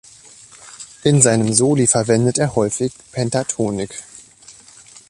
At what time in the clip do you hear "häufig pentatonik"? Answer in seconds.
2.55-4.01